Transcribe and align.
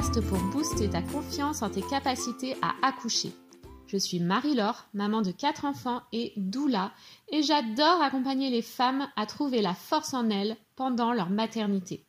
pour 0.00 0.38
booster 0.52 0.88
ta 0.88 1.02
confiance 1.02 1.60
en 1.60 1.68
tes 1.68 1.82
capacités 1.82 2.56
à 2.62 2.74
accoucher. 2.80 3.30
Je 3.86 3.98
suis 3.98 4.20
Marie-Laure, 4.20 4.86
maman 4.94 5.20
de 5.20 5.32
quatre 5.32 5.66
enfants 5.66 6.00
et 6.12 6.32
doula, 6.38 6.92
et 7.30 7.42
j'adore 7.42 8.00
accompagner 8.00 8.48
les 8.48 8.62
femmes 8.62 9.06
à 9.16 9.26
trouver 9.26 9.60
la 9.60 9.74
force 9.74 10.14
en 10.14 10.30
elles 10.30 10.56
pendant 10.76 11.12
leur 11.12 11.28
maternité. 11.28 12.06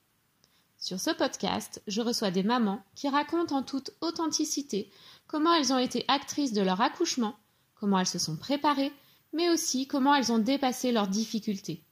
Sur 0.77 0.97
ce 0.97 1.09
podcast, 1.09 1.83
je 1.87 1.99
reçois 1.99 2.31
des 2.31 2.43
mamans 2.43 2.81
qui 2.95 3.09
racontent 3.09 3.57
en 3.57 3.63
toute 3.63 3.91
authenticité 3.99 4.89
comment 5.27 5.53
elles 5.53 5.73
ont 5.73 5.77
été 5.77 6.05
actrices 6.07 6.53
de 6.53 6.61
leur 6.61 6.79
accouchement, 6.79 7.35
comment 7.75 7.99
elles 7.99 8.07
se 8.07 8.19
sont 8.19 8.37
préparées, 8.37 8.93
mais 9.33 9.49
aussi 9.49 9.87
comment 9.87 10.15
elles 10.15 10.31
ont 10.31 10.39
dépassé 10.39 10.93
leurs 10.93 11.09
difficultés. 11.09 11.83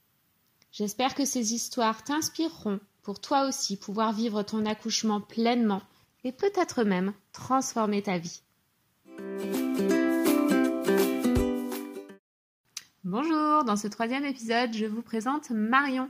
J'espère 0.70 1.14
que 1.14 1.26
ces 1.26 1.52
histoires 1.52 2.02
t'inspireront 2.02 2.80
pour 3.02 3.20
toi 3.20 3.46
aussi 3.46 3.76
pouvoir 3.76 4.12
vivre 4.12 4.42
ton 4.42 4.64
accouchement 4.64 5.20
pleinement 5.20 5.82
et 6.24 6.32
peut-être 6.32 6.84
même 6.84 7.12
transformer 7.32 8.02
ta 8.02 8.18
vie. 8.18 8.42
Bonjour, 13.04 13.64
dans 13.64 13.76
ce 13.76 13.88
troisième 13.88 14.24
épisode, 14.24 14.72
je 14.72 14.86
vous 14.86 15.02
présente 15.02 15.50
Marion. 15.50 16.08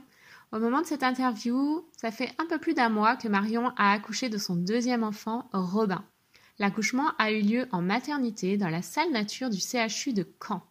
Au 0.51 0.59
moment 0.59 0.81
de 0.81 0.85
cette 0.85 1.03
interview, 1.03 1.83
ça 1.97 2.11
fait 2.11 2.31
un 2.37 2.45
peu 2.45 2.59
plus 2.59 2.75
d'un 2.75 2.89
mois 2.89 3.15
que 3.15 3.27
Marion 3.27 3.71
a 3.75 3.91
accouché 3.91 4.29
de 4.29 4.37
son 4.37 4.55
deuxième 4.55 5.03
enfant, 5.03 5.49
Robin. 5.51 6.05
L'accouchement 6.59 7.11
a 7.17 7.31
eu 7.31 7.41
lieu 7.41 7.67
en 7.71 7.81
maternité 7.81 8.57
dans 8.57 8.69
la 8.69 8.83
salle 8.83 9.11
nature 9.11 9.49
du 9.49 9.59
CHU 9.59 10.13
de 10.13 10.27
Caen. 10.39 10.61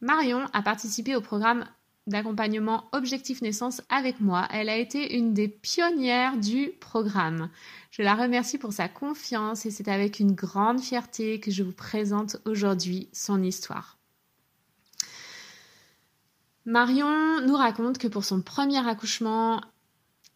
Marion 0.00 0.46
a 0.52 0.62
participé 0.62 1.14
au 1.14 1.20
programme 1.20 1.64
d'accompagnement 2.08 2.84
Objectif 2.92 3.42
Naissance 3.42 3.82
avec 3.88 4.20
moi. 4.20 4.48
Elle 4.50 4.68
a 4.68 4.76
été 4.76 5.16
une 5.16 5.34
des 5.34 5.48
pionnières 5.48 6.36
du 6.36 6.72
programme. 6.80 7.50
Je 7.90 8.02
la 8.02 8.14
remercie 8.14 8.58
pour 8.58 8.72
sa 8.72 8.88
confiance 8.88 9.66
et 9.66 9.70
c'est 9.70 9.88
avec 9.88 10.18
une 10.18 10.32
grande 10.32 10.80
fierté 10.80 11.40
que 11.40 11.50
je 11.50 11.62
vous 11.62 11.72
présente 11.72 12.36
aujourd'hui 12.44 13.08
son 13.12 13.42
histoire. 13.42 13.98
Marion 16.64 17.40
nous 17.46 17.56
raconte 17.56 17.98
que 17.98 18.08
pour 18.08 18.24
son 18.24 18.42
premier 18.42 18.86
accouchement, 18.86 19.62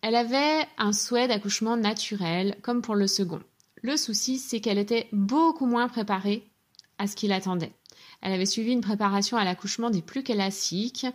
elle 0.00 0.15
avait 0.15 0.67
un 0.78 0.93
souhait 0.93 1.28
d'accouchement 1.28 1.77
naturel 1.77 2.56
comme 2.62 2.81
pour 2.81 2.95
le 2.95 3.06
second. 3.06 3.43
Le 3.83 3.97
souci, 3.97 4.39
c'est 4.39 4.61
qu'elle 4.61 4.78
était 4.78 5.09
beaucoup 5.12 5.67
moins 5.67 5.89
préparée 5.89 6.48
à 6.98 7.06
ce 7.06 7.17
qu'il 7.17 7.33
attendait. 7.33 7.73
Elle 8.23 8.33
avait 8.33 8.47
suivi 8.47 8.73
une 8.73 8.81
préparation 8.81 9.37
à 9.37 9.45
l'accouchement 9.45 9.91
des 9.91 10.03
plus 10.03 10.23
classiques, 10.23 11.06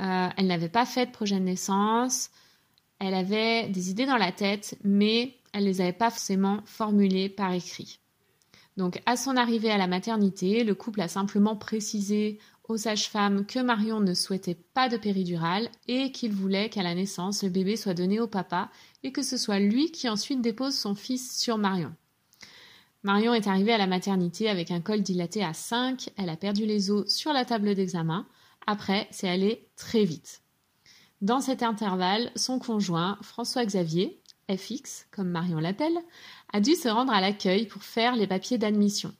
euh, 0.00 0.28
elle 0.36 0.46
n'avait 0.46 0.68
pas 0.68 0.86
fait 0.86 1.06
de 1.06 1.10
projet 1.10 1.38
de 1.38 1.44
naissance. 1.44 2.30
Elle 2.98 3.14
avait 3.14 3.68
des 3.68 3.90
idées 3.90 4.06
dans 4.06 4.16
la 4.16 4.32
tête, 4.32 4.76
mais 4.84 5.34
elle 5.52 5.64
ne 5.64 5.68
les 5.68 5.80
avait 5.80 5.92
pas 5.92 6.10
forcément 6.10 6.60
formulées 6.64 7.28
par 7.28 7.52
écrit. 7.52 8.00
Donc, 8.76 9.00
à 9.06 9.16
son 9.16 9.36
arrivée 9.36 9.70
à 9.70 9.78
la 9.78 9.88
maternité, 9.88 10.62
le 10.62 10.74
couple 10.74 11.00
a 11.00 11.08
simplement 11.08 11.56
précisé 11.56 12.38
aux 12.68 12.76
sages-femmes 12.76 13.46
que 13.46 13.58
Marion 13.58 13.98
ne 14.00 14.14
souhaitait 14.14 14.58
pas 14.74 14.88
de 14.88 14.96
péridurale 14.96 15.68
et 15.88 16.12
qu'il 16.12 16.32
voulait 16.32 16.68
qu'à 16.68 16.82
la 16.82 16.94
naissance, 16.94 17.42
le 17.42 17.48
bébé 17.48 17.76
soit 17.76 17.94
donné 17.94 18.20
au 18.20 18.28
papa 18.28 18.70
et 19.02 19.10
que 19.10 19.22
ce 19.22 19.36
soit 19.36 19.58
lui 19.58 19.90
qui 19.90 20.08
ensuite 20.08 20.42
dépose 20.42 20.76
son 20.76 20.94
fils 20.94 21.40
sur 21.40 21.58
Marion. 21.58 21.92
Marion 23.02 23.32
est 23.32 23.46
arrivée 23.46 23.72
à 23.72 23.78
la 23.78 23.86
maternité 23.86 24.48
avec 24.48 24.70
un 24.70 24.80
col 24.80 25.02
dilaté 25.02 25.42
à 25.42 25.54
5, 25.54 26.10
elle 26.16 26.28
a 26.28 26.36
perdu 26.36 26.66
les 26.66 26.90
os 26.90 27.08
sur 27.08 27.32
la 27.32 27.44
table 27.44 27.74
d'examen, 27.74 28.26
après, 28.68 29.08
c'est 29.10 29.30
allé 29.30 29.66
très 29.76 30.04
vite. 30.04 30.42
Dans 31.22 31.40
cet 31.40 31.62
intervalle, 31.62 32.30
son 32.36 32.58
conjoint, 32.58 33.16
François 33.22 33.64
Xavier, 33.64 34.20
FX, 34.54 35.06
comme 35.10 35.30
Marion 35.30 35.58
l'appelle, 35.58 35.96
a 36.52 36.60
dû 36.60 36.74
se 36.74 36.86
rendre 36.86 37.14
à 37.14 37.22
l'accueil 37.22 37.66
pour 37.66 37.82
faire 37.82 38.14
les 38.14 38.26
papiers 38.26 38.58
d'admission. 38.58 39.14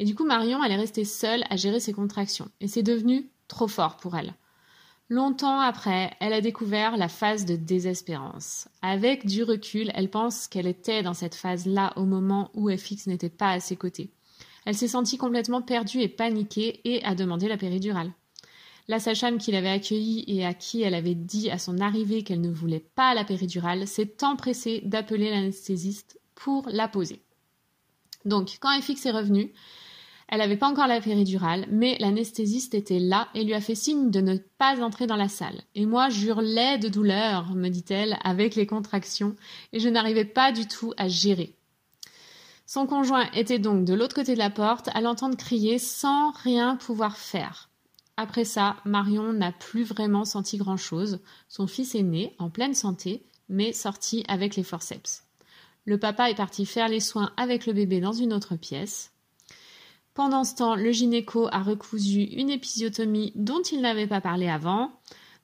Et 0.00 0.04
du 0.04 0.16
coup, 0.16 0.24
Marion, 0.24 0.64
elle 0.64 0.72
est 0.72 0.76
restée 0.76 1.04
seule 1.04 1.44
à 1.48 1.54
gérer 1.54 1.78
ses 1.78 1.92
contractions. 1.92 2.50
Et 2.60 2.66
c'est 2.66 2.82
devenu 2.82 3.30
trop 3.46 3.68
fort 3.68 3.98
pour 3.98 4.16
elle. 4.16 4.34
Longtemps 5.08 5.60
après, 5.60 6.10
elle 6.18 6.32
a 6.32 6.40
découvert 6.40 6.96
la 6.96 7.08
phase 7.08 7.44
de 7.44 7.54
désespérance. 7.54 8.66
Avec 8.82 9.26
du 9.26 9.44
recul, 9.44 9.92
elle 9.94 10.10
pense 10.10 10.48
qu'elle 10.48 10.66
était 10.66 11.04
dans 11.04 11.14
cette 11.14 11.36
phase-là 11.36 11.92
au 11.94 12.04
moment 12.04 12.50
où 12.52 12.68
FX 12.68 13.06
n'était 13.06 13.30
pas 13.30 13.52
à 13.52 13.60
ses 13.60 13.76
côtés. 13.76 14.10
Elle 14.66 14.74
s'est 14.74 14.88
sentie 14.88 15.18
complètement 15.18 15.62
perdue 15.62 16.00
et 16.00 16.08
paniquée 16.08 16.80
et 16.82 17.04
a 17.04 17.14
demandé 17.14 17.46
la 17.46 17.56
péridurale. 17.56 18.10
La 18.90 18.98
sage-femme 18.98 19.36
qui 19.36 19.52
l'avait 19.52 19.68
accueillie 19.68 20.24
et 20.26 20.46
à 20.46 20.54
qui 20.54 20.80
elle 20.80 20.94
avait 20.94 21.14
dit 21.14 21.50
à 21.50 21.58
son 21.58 21.78
arrivée 21.78 22.22
qu'elle 22.22 22.40
ne 22.40 22.50
voulait 22.50 22.86
pas 22.94 23.12
la 23.12 23.24
péridurale 23.24 23.86
s'est 23.86 24.24
empressée 24.24 24.80
d'appeler 24.82 25.30
l'anesthésiste 25.30 26.18
pour 26.34 26.66
la 26.70 26.88
poser. 26.88 27.22
Donc, 28.24 28.56
quand 28.60 28.80
FX 28.80 29.04
est 29.04 29.10
revenue, 29.10 29.52
elle 30.28 30.38
n'avait 30.38 30.56
pas 30.56 30.68
encore 30.68 30.86
la 30.86 31.02
péridurale, 31.02 31.66
mais 31.70 31.98
l'anesthésiste 32.00 32.74
était 32.74 32.98
là 32.98 33.28
et 33.34 33.44
lui 33.44 33.52
a 33.52 33.60
fait 33.60 33.74
signe 33.74 34.10
de 34.10 34.20
ne 34.20 34.38
pas 34.56 34.82
entrer 34.82 35.06
dans 35.06 35.16
la 35.16 35.28
salle. 35.28 35.62
Et 35.74 35.84
moi, 35.84 36.08
j'hurlais 36.08 36.78
de 36.78 36.88
douleur, 36.88 37.54
me 37.54 37.68
dit-elle, 37.68 38.18
avec 38.24 38.54
les 38.54 38.66
contractions, 38.66 39.36
et 39.72 39.80
je 39.80 39.88
n'arrivais 39.88 40.24
pas 40.24 40.50
du 40.50 40.66
tout 40.66 40.94
à 40.96 41.08
gérer. 41.08 41.56
Son 42.66 42.86
conjoint 42.86 43.30
était 43.32 43.58
donc 43.58 43.84
de 43.86 43.94
l'autre 43.94 44.14
côté 44.14 44.34
de 44.34 44.38
la 44.38 44.50
porte, 44.50 44.88
à 44.94 45.00
l'entendre 45.00 45.36
crier 45.36 45.78
sans 45.78 46.30
rien 46.32 46.76
pouvoir 46.76 47.16
faire. 47.16 47.67
Après 48.20 48.44
ça, 48.44 48.74
Marion 48.84 49.32
n'a 49.32 49.52
plus 49.52 49.84
vraiment 49.84 50.24
senti 50.24 50.56
grand-chose. 50.56 51.20
Son 51.48 51.68
fils 51.68 51.94
est 51.94 52.02
né, 52.02 52.34
en 52.40 52.50
pleine 52.50 52.74
santé, 52.74 53.22
mais 53.48 53.72
sorti 53.72 54.24
avec 54.26 54.56
les 54.56 54.64
forceps. 54.64 55.22
Le 55.84 55.98
papa 56.00 56.28
est 56.28 56.34
parti 56.34 56.66
faire 56.66 56.88
les 56.88 56.98
soins 56.98 57.30
avec 57.36 57.64
le 57.64 57.72
bébé 57.72 58.00
dans 58.00 58.12
une 58.12 58.32
autre 58.32 58.56
pièce. 58.56 59.12
Pendant 60.14 60.42
ce 60.42 60.56
temps, 60.56 60.74
le 60.74 60.90
gynéco 60.90 61.46
a 61.52 61.62
recousu 61.62 62.22
une 62.22 62.50
épisiotomie 62.50 63.32
dont 63.36 63.62
il 63.62 63.82
n'avait 63.82 64.08
pas 64.08 64.20
parlé 64.20 64.48
avant. 64.48 64.90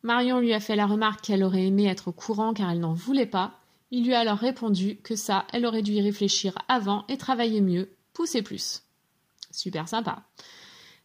Marion 0.02 0.40
lui 0.40 0.52
a 0.52 0.58
fait 0.58 0.74
la 0.74 0.88
remarque 0.88 1.20
qu'elle 1.20 1.44
aurait 1.44 1.66
aimé 1.66 1.86
être 1.86 2.08
au 2.08 2.12
courant 2.12 2.54
car 2.54 2.72
elle 2.72 2.80
n'en 2.80 2.92
voulait 2.92 3.24
pas. 3.24 3.60
Il 3.92 4.04
lui 4.04 4.14
a 4.14 4.18
alors 4.18 4.38
répondu 4.38 4.96
que 4.96 5.14
ça, 5.14 5.46
elle 5.52 5.64
aurait 5.64 5.82
dû 5.82 5.92
y 5.92 6.02
réfléchir 6.02 6.58
avant 6.66 7.04
et 7.08 7.18
travailler 7.18 7.60
mieux, 7.60 7.88
pousser 8.14 8.42
plus. 8.42 8.82
Super 9.52 9.88
sympa. 9.88 10.24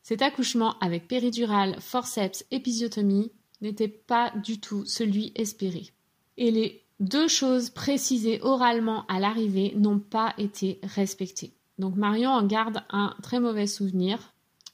Cet 0.10 0.24
accouchement 0.24 0.76
avec 0.80 1.08
péridurale, 1.08 1.76
forceps, 1.80 2.44
épisiotomie 2.50 3.32
n'était 3.62 3.88
pas 3.88 4.34
du 4.38 4.60
tout 4.60 4.84
celui 4.88 5.32
espéré. 5.36 5.92
Et 6.36 6.50
les 6.50 6.84
deux 7.00 7.28
choses 7.28 7.70
précisées 7.70 8.40
oralement 8.42 9.06
à 9.06 9.20
l'arrivée 9.20 9.72
n'ont 9.76 10.00
pas 10.00 10.34
été 10.40 10.80
respectées. 10.82 11.54
Donc 11.78 11.96
Marion 11.96 12.32
en 12.32 12.44
garde 12.44 12.82
un 12.90 13.16
très 13.22 13.40
mauvais 13.40 13.68
souvenir, 13.68 14.34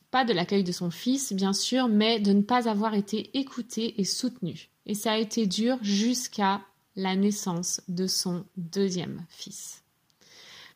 pas 0.10 0.24
de 0.24 0.32
l'accueil 0.32 0.64
de 0.64 0.72
son 0.72 0.90
fils 0.90 1.34
bien 1.34 1.52
sûr, 1.52 1.90
mais 1.90 2.22
de 2.22 2.32
ne 2.32 2.42
pas 2.42 2.70
avoir 2.70 2.94
été 2.94 3.38
écoutée 3.38 4.00
et 4.00 4.06
soutenue. 4.06 4.70
Et 4.86 4.94
ça 4.94 5.12
a 5.12 5.18
été 5.18 5.48
dur 5.48 5.80
jusqu'à 5.82 6.62
la 6.96 7.18
naissance 7.18 7.82
de 7.90 8.08
son 8.08 8.46
deuxième 8.56 9.26
fils. 9.28 9.84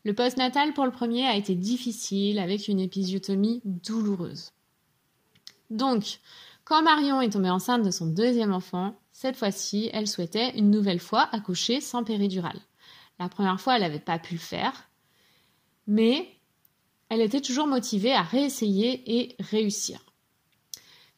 Le 0.10 0.16
postnatal 0.16 0.74
pour 0.74 0.86
le 0.86 0.92
premier 0.92 1.28
a 1.28 1.36
été 1.36 1.54
difficile 1.54 2.40
avec 2.40 2.68
une 2.68 2.80
épisiotomie 2.80 3.62
douloureuse. 3.64 4.54
Donc, 5.70 6.20
quand 6.64 6.82
Marion 6.82 7.22
est 7.22 7.30
tombée 7.30 7.52
enceinte 7.52 7.84
de 7.84 7.92
son 7.92 8.08
deuxième 8.08 8.52
enfant, 8.52 9.00
cette 9.12 9.38
fois-ci, 9.38 9.92
elle 9.94 10.08
souhaitait 10.08 10.58
une 10.58 10.72
nouvelle 10.72 11.00
fois 11.00 11.30
accoucher 11.32 11.80
sans 11.80 12.04
péridurale. 12.04 12.60
La 13.20 13.30
première 13.30 13.62
fois, 13.62 13.76
elle 13.76 13.84
n'avait 13.84 14.00
pas 14.00 14.18
pu 14.18 14.34
le 14.34 14.40
faire, 14.40 14.90
mais 15.86 16.28
elle 17.10 17.22
était 17.22 17.40
toujours 17.40 17.68
motivée 17.68 18.14
à 18.14 18.24
réessayer 18.24 19.04
et 19.20 19.36
réussir. 19.40 20.04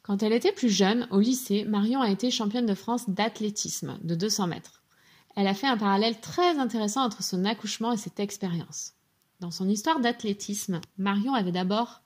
Quand 0.01 0.21
elle 0.21 0.33
était 0.33 0.51
plus 0.51 0.69
jeune, 0.69 1.07
au 1.11 1.21
lycée, 1.21 1.63
Marion 1.63 2.01
a 2.01 2.11
été 2.11 2.29
championne 2.29 2.65
de 2.65 2.75
France 2.75 3.09
d'athlétisme 3.09 3.97
de 4.03 4.15
200 4.15 4.47
mètres 4.47 4.81
elle 5.36 5.48
a 5.48 5.54
fait 5.54 5.68
un 5.68 5.78
parallèle 5.78 6.19
très 6.19 6.57
intéressant 6.57 7.04
entre 7.04 7.24
son 7.24 7.45
accouchement 7.45 7.94
et 7.94 7.98
cette 7.98 8.19
expérience. 8.19 8.94
Dans 9.39 9.51
son 9.51 9.68
histoire 9.69 10.00
d'athlétisme, 10.00 10.81
Marion 10.98 11.33
avait 11.33 11.51
d'abord 11.51 12.01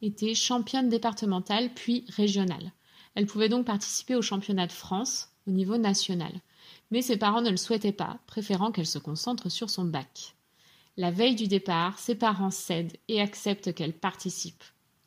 été 0.00 0.34
championne 0.34 0.88
départementale 0.88 1.70
puis 1.74 2.04
régionale. 2.08 2.72
Elle 3.14 3.26
pouvait 3.26 3.48
donc 3.48 3.66
participer 3.66 4.16
au 4.16 4.22
championnat 4.22 4.66
de 4.66 4.72
France 4.72 5.30
au 5.46 5.50
niveau 5.50 5.76
national. 5.76 6.32
Mais 6.90 7.02
ses 7.02 7.16
parents 7.16 7.42
ne 7.42 7.50
le 7.50 7.56
souhaitaient 7.56 7.92
pas, 7.92 8.18
préférant 8.26 8.72
qu'elle 8.72 8.86
se 8.86 8.98
concentre 8.98 9.48
sur 9.48 9.70
son 9.70 9.84
bac. 9.84 10.34
La 10.96 11.10
veille 11.10 11.36
du 11.36 11.48
départ, 11.48 11.98
ses 11.98 12.14
parents 12.14 12.50
cèdent 12.50 12.96
et 13.08 13.20
acceptent 13.20 13.72
qu'elle 13.74 13.94
participe. 13.94 14.62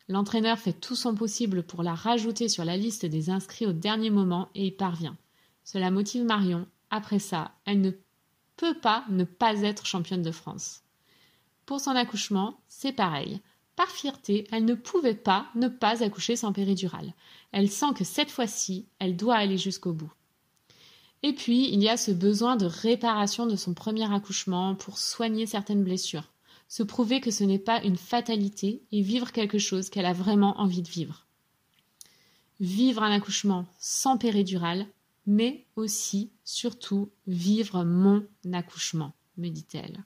L'entraîneur 0.07 0.57
fait 0.57 0.73
tout 0.73 0.95
son 0.95 1.15
possible 1.15 1.63
pour 1.63 1.83
la 1.83 1.95
rajouter 1.95 2.47
sur 2.47 2.63
la 2.63 2.77
liste 2.77 3.05
des 3.05 3.29
inscrits 3.29 3.65
au 3.65 3.73
dernier 3.73 4.11
moment 4.11 4.49
et 4.55 4.67
y 4.67 4.71
parvient. 4.71 5.17
Cela 5.63 5.91
motive 5.91 6.23
Marion 6.23 6.67
après 6.95 7.19
ça, 7.19 7.51
elle 7.65 7.81
ne 7.81 7.91
peut 8.57 8.79
pas 8.79 9.05
ne 9.09 9.23
pas 9.23 9.61
être 9.61 9.85
championne 9.85 10.21
de 10.21 10.31
France. 10.31 10.83
Pour 11.65 11.79
son 11.79 11.91
accouchement, 11.91 12.59
c'est 12.67 12.93
pareil. 12.93 13.41
Par 13.75 13.89
fierté, 13.89 14.47
elle 14.51 14.65
ne 14.65 14.75
pouvait 14.75 15.15
pas 15.15 15.47
ne 15.55 15.67
pas 15.67 16.03
accoucher 16.03 16.35
sans 16.35 16.53
péridurale. 16.53 17.13
Elle 17.51 17.69
sent 17.69 17.93
que 17.95 18.03
cette 18.03 18.31
fois-ci, 18.31 18.87
elle 18.99 19.17
doit 19.17 19.35
aller 19.35 19.57
jusqu'au 19.57 19.91
bout. 19.91 20.13
Et 21.23 21.33
puis, 21.33 21.69
il 21.73 21.81
y 21.81 21.89
a 21.89 21.97
ce 21.97 22.11
besoin 22.11 22.55
de 22.55 22.65
réparation 22.65 23.47
de 23.47 23.55
son 23.55 23.73
premier 23.73 24.11
accouchement 24.13 24.75
pour 24.75 24.97
soigner 24.97 25.45
certaines 25.45 25.83
blessures, 25.83 26.31
se 26.67 26.83
prouver 26.83 27.19
que 27.19 27.31
ce 27.31 27.43
n'est 27.43 27.59
pas 27.59 27.81
une 27.83 27.97
fatalité 27.97 28.83
et 28.91 29.01
vivre 29.01 29.31
quelque 29.31 29.57
chose 29.57 29.89
qu'elle 29.89 30.05
a 30.05 30.13
vraiment 30.13 30.59
envie 30.59 30.81
de 30.81 30.87
vivre. 30.87 31.25
Vivre 32.59 33.03
un 33.03 33.11
accouchement 33.11 33.65
sans 33.79 34.17
péridurale, 34.17 34.85
mais 35.27 35.65
aussi, 35.75 36.31
surtout, 36.43 37.09
vivre 37.27 37.83
mon 37.83 38.25
accouchement, 38.53 39.13
me 39.37 39.49
dit-elle. 39.49 40.03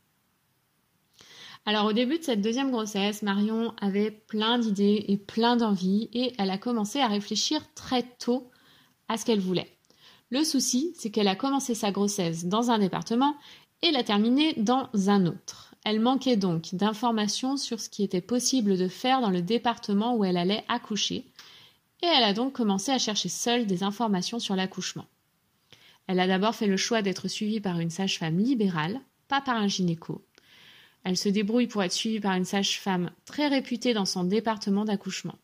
Alors 1.66 1.86
au 1.86 1.94
début 1.94 2.18
de 2.20 2.24
cette 2.24 2.42
deuxième 2.42 2.72
grossesse, 2.72 3.22
Marion 3.22 3.74
avait 3.80 4.12
plein 4.12 4.58
d'idées 4.58 5.06
et 5.08 5.18
plein 5.18 5.56
d'envies 5.56 6.10
et 6.14 6.34
elle 6.38 6.50
a 6.50 6.58
commencé 6.58 7.00
à 7.00 7.08
réfléchir 7.08 7.62
très 7.76 8.04
tôt 8.04 8.50
à 9.08 9.18
ce 9.18 9.26
qu'elle 9.26 9.40
voulait. 9.40 9.78
Le 10.32 10.44
souci, 10.44 10.94
c'est 10.98 11.10
qu'elle 11.10 11.28
a 11.28 11.36
commencé 11.36 11.76
sa 11.76 11.92
grossesse 11.92 12.46
dans 12.46 12.72
un 12.72 12.80
département 12.80 13.36
et 13.82 13.92
l'a 13.92 14.04
terminée 14.04 14.54
dans 14.58 14.90
un 15.08 15.26
autre. 15.26 15.76
Elle 15.86 16.00
manquait 16.00 16.38
donc 16.38 16.74
d'informations 16.74 17.58
sur 17.58 17.80
ce 17.80 17.90
qui 17.90 18.04
était 18.04 18.22
possible 18.22 18.78
de 18.78 18.88
faire 18.88 19.22
dans 19.22 19.30
le 19.30 19.42
département 19.42 20.16
où 20.16 20.26
elle 20.26 20.38
allait 20.38 20.66
accoucher 20.68 21.26
et 22.02 22.08
elle 22.08 22.24
a 22.24 22.34
donc 22.34 22.54
commencé 22.54 22.92
à 22.92 23.00
chercher 23.00 23.30
seule 23.30 23.66
des 23.66 23.84
informations 23.84 24.40
sur 24.40 24.56
l'accouchement. 24.56 25.06
Elle 26.08 26.20
a 26.20 26.28
d'abord 26.28 26.56
fait 26.56 26.68
le 26.68 26.78
choix 26.78 27.02
d'être 27.02 27.28
suivie 27.28 27.60
par 27.60 27.80
une 27.80 27.90
sage-femme 27.90 28.40
libérale, 28.40 29.00
pas 29.28 29.42
par 29.42 29.58
un 29.58 29.68
gynéco, 29.68 30.24
elle 31.04 31.18
se 31.18 31.30
débrouille 31.30 31.68
pour 31.68 31.84
être 31.84 31.94
suivie 31.94 32.20
par 32.20 32.36
une 32.36 32.46
sage-femme 32.46 33.12
très 33.26 33.48
réputée 33.48 33.94
dans 33.94 34.06
son 34.06 34.24
département 34.24 34.86
d'accouchement. 34.86 35.38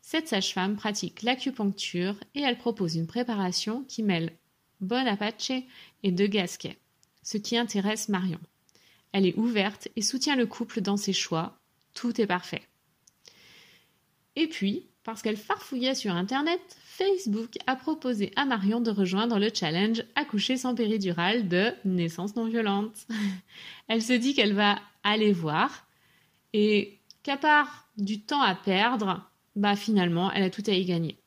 Cette 0.00 0.28
sage-femme 0.28 0.76
pratique 0.76 1.22
l'acupuncture 1.22 2.16
et 2.34 2.40
elle 2.40 2.58
propose 2.58 2.96
une 2.96 3.06
préparation 3.06 3.84
qui 3.84 4.02
mêle 4.02 4.32
bon 4.80 5.06
apache 5.06 5.52
et 6.02 6.12
de 6.12 6.26
gasquet, 6.26 6.78
ce 7.22 7.38
qui 7.38 7.56
intéresse 7.56 8.08
Marion. 8.08 8.40
Elle 9.12 9.26
est 9.26 9.36
ouverte 9.36 9.88
et 9.96 10.02
soutient 10.02 10.36
le 10.36 10.46
couple 10.46 10.80
dans 10.80 10.96
ses 10.96 11.12
choix. 11.12 11.58
Tout 11.94 12.20
est 12.20 12.26
parfait. 12.26 12.62
Et 14.36 14.48
puis, 14.48 14.86
parce 15.04 15.22
qu'elle 15.22 15.36
farfouillait 15.36 15.94
sur 15.94 16.14
Internet, 16.14 16.60
Facebook 16.84 17.58
a 17.66 17.76
proposé 17.76 18.32
à 18.36 18.46
Marion 18.46 18.80
de 18.80 18.90
rejoindre 18.90 19.38
le 19.38 19.50
challenge 19.52 20.02
Accoucher 20.14 20.56
sans 20.56 20.74
péridurale 20.74 21.48
de 21.48 21.72
naissance 21.84 22.34
non 22.36 22.46
violente. 22.46 23.06
elle 23.88 24.02
se 24.02 24.14
dit 24.14 24.34
qu'elle 24.34 24.54
va 24.54 24.78
aller 25.02 25.32
voir 25.32 25.86
et 26.54 26.98
qu'à 27.22 27.36
part 27.36 27.88
du 27.98 28.22
temps 28.22 28.42
à 28.42 28.54
perdre, 28.54 29.30
bah 29.56 29.76
finalement, 29.76 30.32
elle 30.32 30.44
a 30.44 30.50
tout 30.50 30.64
à 30.66 30.72
y 30.72 30.84
gagner. 30.84 31.18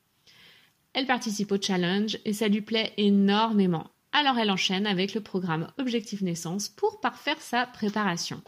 Elle 0.92 1.06
participe 1.06 1.52
au 1.52 1.60
challenge 1.60 2.18
et 2.24 2.32
ça 2.32 2.48
lui 2.48 2.60
plaît 2.60 2.92
énormément. 2.96 3.90
Alors 4.12 4.38
elle 4.38 4.50
enchaîne 4.50 4.86
avec 4.86 5.14
le 5.14 5.20
programme 5.20 5.70
Objectif 5.78 6.22
Naissance 6.22 6.68
pour 6.68 7.00
parfaire 7.00 7.40
sa 7.40 7.66
préparation. 7.66 8.42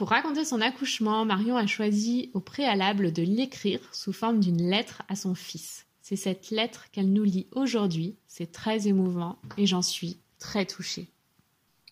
Pour 0.00 0.08
raconter 0.08 0.46
son 0.46 0.62
accouchement, 0.62 1.26
Marion 1.26 1.58
a 1.58 1.66
choisi 1.66 2.30
au 2.32 2.40
préalable 2.40 3.12
de 3.12 3.20
l'écrire 3.20 3.94
sous 3.94 4.14
forme 4.14 4.40
d'une 4.40 4.70
lettre 4.70 5.02
à 5.10 5.14
son 5.14 5.34
fils. 5.34 5.86
C'est 6.00 6.16
cette 6.16 6.48
lettre 6.48 6.90
qu'elle 6.90 7.12
nous 7.12 7.24
lit 7.24 7.48
aujourd'hui. 7.52 8.16
C'est 8.26 8.50
très 8.50 8.88
émouvant 8.88 9.38
et 9.58 9.66
j'en 9.66 9.82
suis 9.82 10.18
très 10.38 10.64
touchée. 10.64 11.08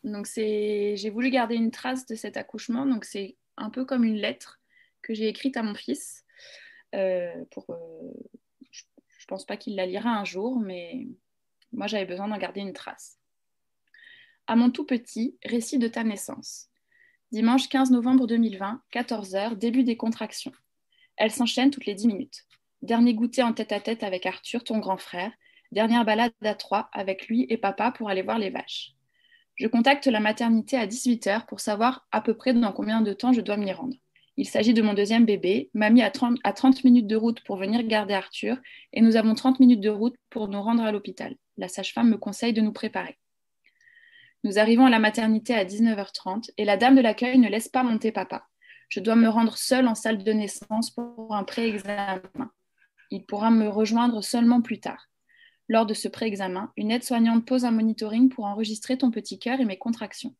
Donc 0.04 0.26
j'ai 0.34 1.10
voulu 1.10 1.28
garder 1.28 1.56
une 1.56 1.70
trace 1.70 2.06
de 2.06 2.14
cet 2.14 2.38
accouchement. 2.38 2.86
Donc 2.86 3.04
c'est 3.04 3.36
un 3.58 3.68
peu 3.68 3.84
comme 3.84 4.04
une 4.04 4.16
lettre 4.16 4.58
que 5.02 5.12
j'ai 5.12 5.28
écrite 5.28 5.58
à 5.58 5.62
mon 5.62 5.74
fils. 5.74 6.24
Euh, 6.94 7.44
pour, 7.50 7.66
euh, 7.68 8.14
je, 8.70 8.84
ne 8.84 9.26
pense 9.26 9.44
pas 9.44 9.58
qu'il 9.58 9.76
la 9.76 9.84
lira 9.84 10.08
un 10.08 10.24
jour, 10.24 10.58
mais 10.58 11.08
moi 11.72 11.88
j'avais 11.88 12.06
besoin 12.06 12.28
d'en 12.28 12.38
garder 12.38 12.60
une 12.60 12.72
trace. 12.72 13.18
À 14.46 14.56
mon 14.56 14.70
tout 14.70 14.86
petit, 14.86 15.36
récit 15.44 15.76
de 15.76 15.88
ta 15.88 16.04
naissance. 16.04 16.67
Dimanche 17.30 17.68
15 17.68 17.90
novembre 17.90 18.26
2020, 18.26 18.80
14h, 18.90 19.54
début 19.58 19.84
des 19.84 19.98
contractions. 19.98 20.52
Elles 21.18 21.30
s'enchaînent 21.30 21.70
toutes 21.70 21.84
les 21.84 21.94
10 21.94 22.06
minutes. 22.06 22.46
Dernier 22.80 23.12
goûter 23.12 23.42
en 23.42 23.52
tête 23.52 23.72
à 23.72 23.80
tête 23.80 24.02
avec 24.02 24.24
Arthur, 24.24 24.64
ton 24.64 24.78
grand 24.78 24.96
frère. 24.96 25.30
Dernière 25.70 26.06
balade 26.06 26.32
à 26.42 26.54
trois 26.54 26.88
avec 26.94 27.28
lui 27.28 27.44
et 27.50 27.58
papa 27.58 27.92
pour 27.92 28.08
aller 28.08 28.22
voir 28.22 28.38
les 28.38 28.48
vaches. 28.48 28.92
Je 29.56 29.66
contacte 29.66 30.06
la 30.06 30.20
maternité 30.20 30.78
à 30.78 30.86
18h 30.86 31.44
pour 31.44 31.60
savoir 31.60 32.06
à 32.12 32.22
peu 32.22 32.32
près 32.32 32.54
dans 32.54 32.72
combien 32.72 33.02
de 33.02 33.12
temps 33.12 33.34
je 33.34 33.42
dois 33.42 33.58
m'y 33.58 33.72
rendre. 33.72 33.96
Il 34.38 34.48
s'agit 34.48 34.72
de 34.72 34.80
mon 34.80 34.94
deuxième 34.94 35.26
bébé, 35.26 35.68
mamie 35.74 36.02
à 36.02 36.10
30, 36.10 36.38
à 36.44 36.54
30 36.54 36.82
minutes 36.82 37.08
de 37.08 37.16
route 37.16 37.42
pour 37.44 37.56
venir 37.58 37.82
garder 37.82 38.14
Arthur, 38.14 38.56
et 38.94 39.02
nous 39.02 39.16
avons 39.16 39.34
30 39.34 39.60
minutes 39.60 39.82
de 39.82 39.90
route 39.90 40.16
pour 40.30 40.48
nous 40.48 40.62
rendre 40.62 40.82
à 40.82 40.92
l'hôpital. 40.92 41.36
La 41.58 41.68
sage-femme 41.68 42.08
me 42.08 42.16
conseille 42.16 42.54
de 42.54 42.62
nous 42.62 42.72
préparer. 42.72 43.18
Nous 44.44 44.58
arrivons 44.58 44.86
à 44.86 44.90
la 44.90 45.00
maternité 45.00 45.54
à 45.54 45.64
19h30 45.64 46.50
et 46.56 46.64
la 46.64 46.76
dame 46.76 46.94
de 46.94 47.00
l'accueil 47.00 47.38
ne 47.38 47.48
laisse 47.48 47.68
pas 47.68 47.82
monter 47.82 48.12
papa. 48.12 48.46
Je 48.88 49.00
dois 49.00 49.16
me 49.16 49.28
rendre 49.28 49.58
seule 49.58 49.88
en 49.88 49.94
salle 49.94 50.22
de 50.22 50.32
naissance 50.32 50.90
pour 50.90 51.34
un 51.34 51.44
pré-examen. 51.44 52.20
Il 53.10 53.26
pourra 53.26 53.50
me 53.50 53.68
rejoindre 53.68 54.22
seulement 54.22 54.62
plus 54.62 54.80
tard. 54.80 55.08
Lors 55.68 55.86
de 55.86 55.92
ce 55.92 56.08
pré-examen, 56.08 56.72
une 56.76 56.90
aide-soignante 56.90 57.44
pose 57.44 57.64
un 57.64 57.70
monitoring 57.72 58.28
pour 58.28 58.44
enregistrer 58.44 58.96
ton 58.96 59.10
petit 59.10 59.38
cœur 59.38 59.60
et 59.60 59.64
mes 59.64 59.76
contractions. 59.76 60.34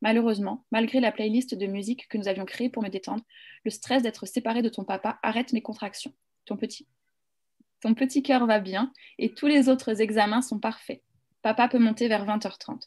Malheureusement, 0.00 0.64
malgré 0.70 1.00
la 1.00 1.12
playlist 1.12 1.54
de 1.54 1.66
musique 1.66 2.08
que 2.08 2.16
nous 2.16 2.28
avions 2.28 2.46
créée 2.46 2.70
pour 2.70 2.82
me 2.82 2.88
détendre, 2.88 3.22
le 3.64 3.70
stress 3.70 4.02
d'être 4.02 4.26
séparée 4.26 4.62
de 4.62 4.70
ton 4.70 4.84
papa 4.84 5.18
arrête 5.22 5.52
mes 5.52 5.60
contractions. 5.60 6.14
Ton 6.46 6.56
petit. 6.56 6.88
Ton 7.80 7.94
petit 7.94 8.22
cœur 8.22 8.46
va 8.46 8.60
bien 8.60 8.92
et 9.18 9.34
tous 9.34 9.46
les 9.46 9.68
autres 9.68 10.00
examens 10.00 10.40
sont 10.40 10.58
parfaits. 10.58 11.02
Papa 11.42 11.68
peut 11.68 11.78
monter 11.78 12.08
vers 12.08 12.24
20h30. 12.24 12.80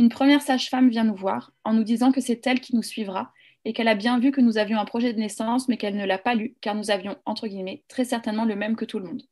Une 0.00 0.08
première 0.08 0.40
sage-femme 0.40 0.88
vient 0.88 1.04
nous 1.04 1.14
voir 1.14 1.52
en 1.62 1.74
nous 1.74 1.84
disant 1.84 2.10
que 2.10 2.22
c'est 2.22 2.46
elle 2.46 2.60
qui 2.60 2.74
nous 2.74 2.82
suivra 2.82 3.34
et 3.66 3.74
qu'elle 3.74 3.86
a 3.86 3.94
bien 3.94 4.18
vu 4.18 4.30
que 4.30 4.40
nous 4.40 4.56
avions 4.56 4.80
un 4.80 4.86
projet 4.86 5.12
de 5.12 5.18
naissance 5.18 5.68
mais 5.68 5.76
qu'elle 5.76 5.94
ne 5.94 6.06
l'a 6.06 6.16
pas 6.16 6.34
lu 6.34 6.56
car 6.62 6.74
nous 6.74 6.90
avions, 6.90 7.18
entre 7.26 7.48
guillemets, 7.48 7.84
très 7.86 8.06
certainement 8.06 8.46
le 8.46 8.56
même 8.56 8.76
que 8.76 8.86
tout 8.86 8.98
le 8.98 9.04
monde. 9.04 9.24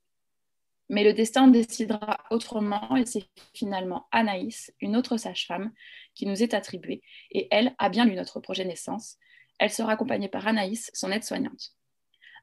Mais 0.90 1.04
le 1.04 1.14
destin 1.14 1.48
décidera 1.48 2.18
autrement 2.30 2.96
et 2.96 3.06
c'est 3.06 3.24
finalement 3.54 4.08
Anaïs, 4.12 4.70
une 4.82 4.94
autre 4.94 5.16
sage-femme, 5.16 5.72
qui 6.14 6.26
nous 6.26 6.42
est 6.42 6.52
attribuée. 6.52 7.00
Et 7.30 7.48
elle 7.50 7.74
a 7.78 7.88
bien 7.88 8.04
lu 8.04 8.14
notre 8.14 8.38
projet 8.38 8.66
naissance. 8.66 9.16
Elle 9.58 9.70
sera 9.70 9.92
accompagnée 9.92 10.28
par 10.28 10.46
Anaïs, 10.46 10.90
son 10.92 11.10
aide-soignante. 11.10 11.72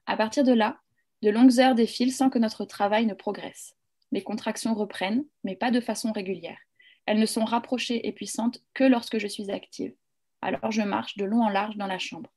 À 0.06 0.16
partir 0.16 0.42
de 0.42 0.52
là, 0.52 0.80
de 1.22 1.30
longues 1.30 1.60
heures 1.60 1.76
défilent 1.76 2.12
sans 2.12 2.28
que 2.28 2.40
notre 2.40 2.64
travail 2.64 3.06
ne 3.06 3.14
progresse. 3.14 3.76
Les 4.10 4.24
contractions 4.24 4.74
reprennent, 4.74 5.24
mais 5.44 5.54
pas 5.54 5.70
de 5.70 5.80
façon 5.80 6.10
régulière. 6.10 6.58
Elles 7.06 7.18
ne 7.18 7.26
sont 7.26 7.44
rapprochées 7.44 8.06
et 8.06 8.12
puissantes 8.12 8.60
que 8.74 8.84
lorsque 8.84 9.18
je 9.18 9.26
suis 9.26 9.50
active. 9.50 9.94
Alors 10.42 10.70
je 10.70 10.82
marche 10.82 11.16
de 11.16 11.24
long 11.24 11.42
en 11.42 11.48
large 11.48 11.76
dans 11.76 11.86
la 11.86 11.98
chambre. 11.98 12.32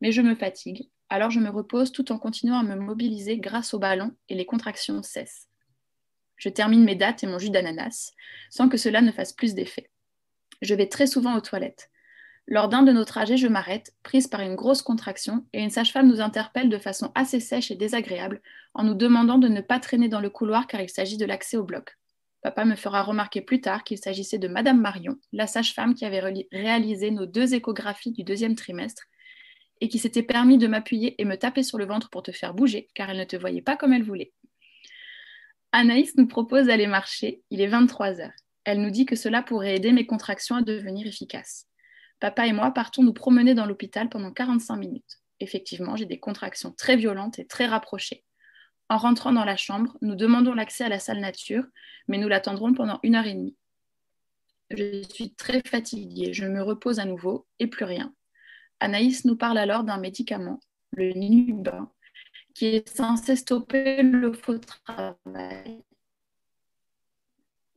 Mais 0.00 0.12
je 0.12 0.22
me 0.22 0.34
fatigue, 0.34 0.88
alors 1.08 1.30
je 1.30 1.40
me 1.40 1.50
repose 1.50 1.92
tout 1.92 2.12
en 2.12 2.18
continuant 2.18 2.58
à 2.58 2.62
me 2.62 2.76
mobiliser 2.76 3.38
grâce 3.38 3.74
au 3.74 3.78
ballon 3.78 4.12
et 4.28 4.34
les 4.34 4.46
contractions 4.46 5.02
cessent. 5.02 5.48
Je 6.36 6.48
termine 6.48 6.84
mes 6.84 6.96
dates 6.96 7.22
et 7.24 7.26
mon 7.26 7.38
jus 7.38 7.50
d'ananas, 7.50 8.12
sans 8.50 8.68
que 8.68 8.76
cela 8.76 9.00
ne 9.00 9.12
fasse 9.12 9.32
plus 9.32 9.54
d'effet. 9.54 9.90
Je 10.62 10.74
vais 10.74 10.88
très 10.88 11.06
souvent 11.06 11.36
aux 11.36 11.40
toilettes. 11.40 11.90
Lors 12.46 12.68
d'un 12.68 12.82
de 12.82 12.92
nos 12.92 13.04
trajets, 13.04 13.38
je 13.38 13.48
m'arrête, 13.48 13.94
prise 14.02 14.26
par 14.26 14.40
une 14.40 14.54
grosse 14.54 14.82
contraction, 14.82 15.46
et 15.54 15.62
une 15.62 15.70
sage-femme 15.70 16.08
nous 16.08 16.20
interpelle 16.20 16.68
de 16.68 16.78
façon 16.78 17.10
assez 17.14 17.40
sèche 17.40 17.70
et 17.70 17.76
désagréable 17.76 18.42
en 18.74 18.84
nous 18.84 18.94
demandant 18.94 19.38
de 19.38 19.48
ne 19.48 19.62
pas 19.62 19.80
traîner 19.80 20.08
dans 20.08 20.20
le 20.20 20.28
couloir 20.28 20.66
car 20.66 20.82
il 20.82 20.90
s'agit 20.90 21.16
de 21.16 21.24
l'accès 21.24 21.56
au 21.56 21.64
bloc. 21.64 21.96
Papa 22.44 22.66
me 22.66 22.76
fera 22.76 23.02
remarquer 23.02 23.40
plus 23.40 23.62
tard 23.62 23.84
qu'il 23.84 23.96
s'agissait 23.96 24.36
de 24.36 24.48
Madame 24.48 24.78
Marion, 24.78 25.16
la 25.32 25.46
sage-femme 25.46 25.94
qui 25.94 26.04
avait 26.04 26.20
réalisé 26.52 27.10
nos 27.10 27.24
deux 27.24 27.54
échographies 27.54 28.12
du 28.12 28.22
deuxième 28.22 28.54
trimestre 28.54 29.04
et 29.80 29.88
qui 29.88 29.98
s'était 29.98 30.22
permis 30.22 30.58
de 30.58 30.66
m'appuyer 30.66 31.14
et 31.18 31.24
me 31.24 31.38
taper 31.38 31.62
sur 31.62 31.78
le 31.78 31.86
ventre 31.86 32.10
pour 32.10 32.22
te 32.22 32.32
faire 32.32 32.52
bouger, 32.52 32.90
car 32.94 33.08
elle 33.08 33.16
ne 33.16 33.24
te 33.24 33.36
voyait 33.36 33.62
pas 33.62 33.78
comme 33.78 33.94
elle 33.94 34.02
voulait. 34.02 34.34
Anaïs 35.72 36.18
nous 36.18 36.26
propose 36.26 36.66
d'aller 36.66 36.86
marcher, 36.86 37.40
il 37.48 37.62
est 37.62 37.66
23 37.66 38.20
heures. 38.20 38.36
Elle 38.64 38.82
nous 38.82 38.90
dit 38.90 39.06
que 39.06 39.16
cela 39.16 39.40
pourrait 39.40 39.76
aider 39.76 39.92
mes 39.92 40.04
contractions 40.04 40.56
à 40.56 40.62
devenir 40.62 41.06
efficaces. 41.06 41.66
Papa 42.20 42.46
et 42.46 42.52
moi 42.52 42.72
partons 42.72 43.02
nous 43.02 43.14
promener 43.14 43.54
dans 43.54 43.64
l'hôpital 43.64 44.10
pendant 44.10 44.32
45 44.32 44.76
minutes. 44.76 45.18
Effectivement, 45.40 45.96
j'ai 45.96 46.04
des 46.04 46.20
contractions 46.20 46.72
très 46.72 46.96
violentes 46.96 47.38
et 47.38 47.46
très 47.46 47.64
rapprochées. 47.64 48.22
En 48.88 48.98
rentrant 48.98 49.32
dans 49.32 49.44
la 49.44 49.56
chambre, 49.56 49.96
nous 50.02 50.14
demandons 50.14 50.54
l'accès 50.54 50.84
à 50.84 50.88
la 50.88 50.98
salle 50.98 51.20
nature, 51.20 51.64
mais 52.08 52.18
nous 52.18 52.28
l'attendrons 52.28 52.74
pendant 52.74 53.00
une 53.02 53.14
heure 53.14 53.26
et 53.26 53.34
demie. 53.34 53.56
Je 54.70 55.02
suis 55.10 55.34
très 55.34 55.62
fatiguée, 55.62 56.32
je 56.32 56.46
me 56.46 56.62
repose 56.62 56.98
à 56.98 57.04
nouveau 57.04 57.46
et 57.58 57.66
plus 57.66 57.84
rien. 57.84 58.14
Anaïs 58.80 59.24
nous 59.24 59.36
parle 59.36 59.58
alors 59.58 59.84
d'un 59.84 59.98
médicament, 59.98 60.60
le 60.92 61.12
Nubin, 61.12 61.90
qui 62.54 62.66
est 62.66 62.88
censé 62.88 63.36
stopper 63.36 64.02
le 64.02 64.32
faux 64.32 64.58
travail. 64.58 65.82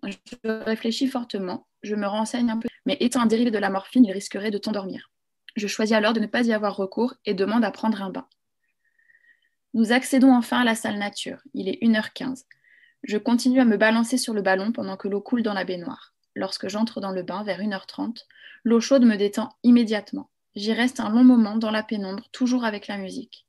Je 0.04 0.64
réfléchis 0.64 1.08
fortement, 1.08 1.68
je 1.84 1.96
me 1.96 2.08
renseigne 2.08 2.52
un 2.52 2.58
peu, 2.58 2.68
mais 2.86 2.98
étant 3.00 3.22
un 3.22 3.26
dérivé 3.26 3.52
de 3.52 3.58
la 3.58 3.70
morphine, 3.70 4.06
il 4.06 4.12
risquerait 4.12 4.52
de 4.52 4.58
t'endormir. 4.58 5.12
Je 5.56 5.68
choisis 5.68 5.96
alors 5.96 6.14
de 6.14 6.20
ne 6.20 6.28
pas 6.28 6.46
y 6.46 6.54
avoir 6.54 6.76
recours 6.76 7.16
et 7.26 7.34
demande 7.34 7.66
à 7.66 7.72
prendre 7.72 8.02
un 8.02 8.10
bain. 8.10 8.28
Nous 9.78 9.92
accédons 9.92 10.34
enfin 10.34 10.62
à 10.62 10.64
la 10.64 10.74
salle 10.74 10.98
nature. 10.98 11.38
Il 11.54 11.70
est 11.70 11.80
1h15. 11.84 12.46
Je 13.04 13.20
continue 13.20 13.60
à 13.60 13.64
me 13.64 13.78
balancer 13.78 14.18
sur 14.18 14.34
le 14.34 14.42
ballon 14.42 14.72
pendant 14.72 14.98
que 14.98 15.08
l'eau 15.08 15.22
coule 15.22 15.44
dans 15.44 15.54
la 15.54 15.66
baignoire. 15.66 16.16
Lorsque 16.34 16.68
j'entre 16.68 17.00
dans 17.00 17.12
le 17.12 17.22
bain 17.22 17.44
vers 17.44 17.60
1h30, 17.60 18.24
l'eau 18.64 18.82
chaude 18.82 19.06
me 19.06 19.18
détend 19.18 19.50
immédiatement. 19.62 20.32
J'y 20.56 20.74
reste 20.74 21.00
un 21.00 21.12
long 21.12 21.24
moment 21.24 21.58
dans 21.58 21.70
la 21.70 21.84
pénombre, 21.84 22.28
toujours 22.32 22.66
avec 22.66 22.88
la 22.88 22.98
musique. 22.98 23.46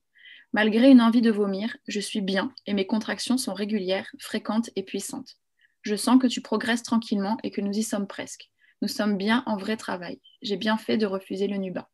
Malgré 0.52 0.90
une 0.90 1.00
envie 1.00 1.22
de 1.22 1.30
vomir, 1.30 1.74
je 1.86 1.98
suis 1.98 2.20
bien 2.20 2.52
et 2.66 2.74
mes 2.74 2.86
contractions 2.86 3.38
sont 3.38 3.54
régulières, 3.54 4.10
fréquentes 4.18 4.68
et 4.76 4.82
puissantes. 4.82 5.38
Je 5.80 5.96
sens 5.96 6.20
que 6.20 6.26
tu 6.26 6.42
progresses 6.42 6.82
tranquillement 6.82 7.38
et 7.42 7.50
que 7.50 7.62
nous 7.62 7.72
y 7.72 7.82
sommes 7.82 8.06
presque. 8.06 8.50
Nous 8.82 8.88
sommes 8.88 9.16
bien 9.16 9.44
en 9.46 9.56
vrai 9.56 9.78
travail. 9.78 10.20
J'ai 10.42 10.58
bien 10.58 10.76
fait 10.76 10.98
de 10.98 11.06
refuser 11.06 11.46
le 11.46 11.56
nuba. 11.56 11.88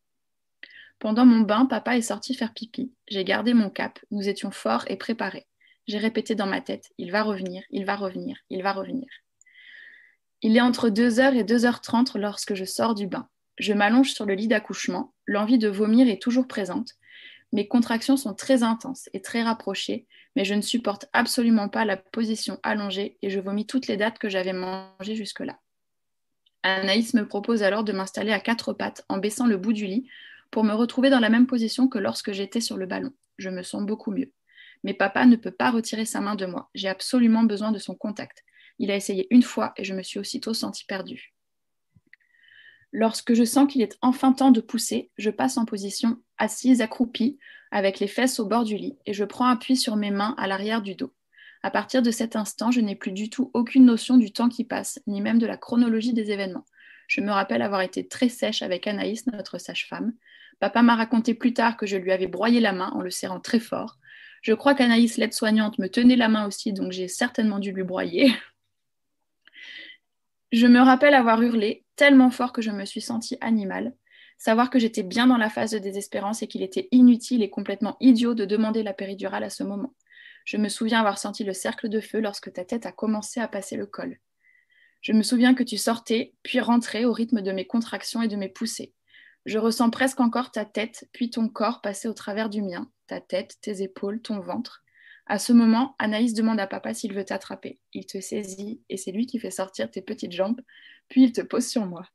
Pendant 0.99 1.25
mon 1.25 1.41
bain, 1.41 1.65
papa 1.65 1.97
est 1.97 2.01
sorti 2.01 2.33
faire 2.33 2.53
pipi. 2.53 2.93
J'ai 3.07 3.23
gardé 3.23 3.53
mon 3.53 3.69
cap. 3.69 3.99
Nous 4.11 4.27
étions 4.27 4.51
forts 4.51 4.85
et 4.87 4.95
préparés. 4.95 5.47
J'ai 5.87 5.97
répété 5.97 6.35
dans 6.35 6.47
ma 6.47 6.61
tête 6.61 6.91
Il 6.97 7.11
va 7.11 7.21
revenir, 7.21 7.63
il 7.69 7.85
va 7.85 7.95
revenir, 7.95 8.37
il 8.49 8.63
va 8.63 8.73
revenir. 8.73 9.07
Il 10.41 10.57
est 10.57 10.61
entre 10.61 10.89
2h 10.89 11.35
et 11.35 11.43
2h30 11.43 12.17
lorsque 12.17 12.55
je 12.55 12.65
sors 12.65 12.95
du 12.95 13.07
bain. 13.07 13.27
Je 13.57 13.73
m'allonge 13.73 14.11
sur 14.11 14.25
le 14.25 14.33
lit 14.33 14.47
d'accouchement. 14.47 15.13
L'envie 15.25 15.57
de 15.57 15.67
vomir 15.67 16.07
est 16.07 16.21
toujours 16.21 16.47
présente. 16.47 16.91
Mes 17.51 17.67
contractions 17.67 18.17
sont 18.17 18.33
très 18.33 18.63
intenses 18.63 19.09
et 19.13 19.21
très 19.21 19.43
rapprochées, 19.43 20.07
mais 20.35 20.43
je 20.43 20.53
ne 20.53 20.61
supporte 20.61 21.05
absolument 21.13 21.69
pas 21.69 21.85
la 21.85 21.97
position 21.97 22.59
allongée 22.63 23.17
et 23.21 23.29
je 23.29 23.39
vomis 23.39 23.65
toutes 23.65 23.87
les 23.87 23.97
dates 23.97 24.19
que 24.19 24.29
j'avais 24.29 24.53
mangées 24.53 25.15
jusque-là. 25.15 25.59
Anaïs 26.63 27.13
me 27.13 27.27
propose 27.27 27.63
alors 27.63 27.83
de 27.83 27.93
m'installer 27.93 28.31
à 28.31 28.39
quatre 28.39 28.73
pattes 28.73 29.05
en 29.07 29.19
baissant 29.19 29.45
le 29.45 29.57
bout 29.57 29.73
du 29.73 29.85
lit 29.85 30.09
pour 30.51 30.63
me 30.63 30.73
retrouver 30.73 31.09
dans 31.09 31.19
la 31.19 31.29
même 31.29 31.47
position 31.47 31.87
que 31.87 31.99
lorsque 31.99 32.31
j'étais 32.31 32.61
sur 32.61 32.77
le 32.77 32.85
ballon. 32.85 33.11
Je 33.37 33.49
me 33.49 33.63
sens 33.63 33.85
beaucoup 33.85 34.11
mieux. 34.11 34.31
Mais 34.83 34.93
papa 34.93 35.25
ne 35.25 35.35
peut 35.35 35.51
pas 35.51 35.71
retirer 35.71 36.05
sa 36.05 36.21
main 36.21 36.35
de 36.35 36.45
moi. 36.45 36.69
J'ai 36.75 36.87
absolument 36.87 37.43
besoin 37.43 37.71
de 37.71 37.79
son 37.79 37.95
contact. 37.95 38.43
Il 38.79 38.91
a 38.91 38.95
essayé 38.95 39.27
une 39.29 39.43
fois 39.43 39.73
et 39.77 39.83
je 39.83 39.93
me 39.93 40.03
suis 40.03 40.19
aussitôt 40.19 40.53
sentie 40.53 40.85
perdue. 40.85 41.33
Lorsque 42.91 43.33
je 43.33 43.43
sens 43.43 43.71
qu'il 43.71 43.81
est 43.81 43.97
enfin 44.01 44.31
temps 44.31 44.51
de 44.51 44.61
pousser, 44.61 45.11
je 45.17 45.29
passe 45.29 45.57
en 45.57 45.65
position 45.65 46.17
assise 46.37 46.81
accroupie, 46.81 47.37
avec 47.71 47.99
les 47.99 48.07
fesses 48.07 48.39
au 48.39 48.45
bord 48.45 48.63
du 48.63 48.77
lit, 48.77 48.97
et 49.05 49.13
je 49.13 49.25
prends 49.25 49.47
appui 49.47 49.75
sur 49.75 49.95
mes 49.95 50.11
mains 50.11 50.35
à 50.37 50.47
l'arrière 50.47 50.81
du 50.81 50.95
dos. 50.95 51.13
À 51.63 51.71
partir 51.71 52.01
de 52.01 52.11
cet 52.11 52.35
instant, 52.35 52.71
je 52.71 52.79
n'ai 52.79 52.95
plus 52.95 53.11
du 53.11 53.29
tout 53.29 53.51
aucune 53.53 53.85
notion 53.85 54.17
du 54.17 54.31
temps 54.31 54.49
qui 54.49 54.63
passe, 54.63 55.01
ni 55.07 55.19
même 55.19 55.39
de 55.39 55.47
la 55.47 55.57
chronologie 55.57 56.13
des 56.13 56.31
événements. 56.31 56.65
Je 57.07 57.21
me 57.21 57.31
rappelle 57.31 57.61
avoir 57.61 57.81
été 57.81 58.07
très 58.07 58.29
sèche 58.29 58.61
avec 58.61 58.87
Anaïs, 58.87 59.27
notre 59.27 59.57
sage-femme. 59.57 60.13
Papa 60.59 60.81
m'a 60.81 60.95
raconté 60.95 61.33
plus 61.33 61.53
tard 61.53 61.77
que 61.77 61.85
je 61.85 61.97
lui 61.97 62.11
avais 62.11 62.27
broyé 62.27 62.59
la 62.59 62.73
main 62.73 62.89
en 62.91 63.01
le 63.01 63.11
serrant 63.11 63.39
très 63.39 63.59
fort. 63.59 63.97
Je 64.41 64.53
crois 64.53 64.75
qu'Anaïs, 64.75 65.17
l'aide-soignante, 65.17 65.79
me 65.79 65.89
tenait 65.89 66.15
la 66.15 66.29
main 66.29 66.45
aussi, 66.47 66.71
donc 66.71 66.91
j'ai 66.91 67.07
certainement 67.07 67.59
dû 67.59 67.71
lui 67.71 67.83
broyer. 67.83 68.31
Je 70.51 70.67
me 70.67 70.79
rappelle 70.79 71.15
avoir 71.15 71.41
hurlé 71.41 71.83
tellement 71.97 72.29
fort 72.29 72.53
que 72.53 72.61
je 72.61 72.71
me 72.71 72.85
suis 72.85 73.01
sentie 73.01 73.37
animale, 73.41 73.93
savoir 74.37 74.69
que 74.69 74.79
j'étais 74.79 75.03
bien 75.03 75.27
dans 75.27 75.35
la 75.35 75.49
phase 75.49 75.71
de 75.71 75.79
désespérance 75.79 76.43
et 76.43 76.47
qu'il 76.47 76.61
était 76.61 76.87
inutile 76.91 77.43
et 77.43 77.49
complètement 77.49 77.97
idiot 77.99 78.35
de 78.35 78.45
demander 78.45 78.83
la 78.83 78.93
péridurale 78.93 79.43
à 79.43 79.49
ce 79.49 79.63
moment. 79.63 79.93
Je 80.45 80.57
me 80.57 80.69
souviens 80.69 80.99
avoir 80.99 81.17
senti 81.17 81.43
le 81.43 81.51
cercle 81.51 81.89
de 81.89 81.99
feu 81.99 82.19
lorsque 82.19 82.53
ta 82.53 82.63
tête 82.63 82.85
a 82.85 82.91
commencé 82.91 83.39
à 83.39 83.47
passer 83.47 83.75
le 83.75 83.87
col. 83.87 84.19
Je 85.05 85.13
me 85.13 85.21
souviens 85.21 85.53
que 85.53 85.61
tu 85.61 85.77
sortais, 85.77 86.33
puis 86.41 86.59
rentrais 86.59 87.05
au 87.05 87.13
rythme 87.13 87.43
de 87.43 87.51
mes 87.51 87.67
contractions 87.67 88.23
et 88.23 88.27
de 88.27 88.35
mes 88.35 88.49
poussées. 88.49 88.91
Je 89.45 89.59
ressens 89.59 89.91
presque 89.91 90.19
encore 90.19 90.49
ta 90.49 90.65
tête, 90.65 91.07
puis 91.13 91.29
ton 91.29 91.47
corps 91.47 91.81
passer 91.81 92.07
au 92.07 92.13
travers 92.13 92.49
du 92.49 92.63
mien, 92.63 92.89
ta 93.05 93.21
tête, 93.21 93.53
tes 93.61 93.83
épaules, 93.83 94.19
ton 94.19 94.39
ventre. 94.39 94.83
À 95.27 95.37
ce 95.37 95.53
moment, 95.53 95.95
Anaïs 95.99 96.33
demande 96.33 96.59
à 96.59 96.65
papa 96.65 96.95
s'il 96.95 97.13
veut 97.13 97.23
t'attraper. 97.23 97.79
Il 97.93 98.07
te 98.07 98.19
saisit 98.19 98.81
et 98.89 98.97
c'est 98.97 99.11
lui 99.11 99.27
qui 99.27 99.37
fait 99.37 99.51
sortir 99.51 99.91
tes 99.91 100.01
petites 100.01 100.31
jambes, 100.31 100.61
puis 101.07 101.25
il 101.25 101.31
te 101.33 101.41
pose 101.41 101.67
sur 101.67 101.85
moi. 101.85 102.07